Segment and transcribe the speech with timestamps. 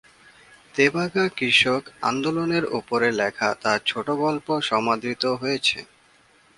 [0.75, 5.79] তেভাগা কৃষক আন্দোলনের ওপরে লেখা তাঁর ছোটগল্প সমাদৃত হয়েছে।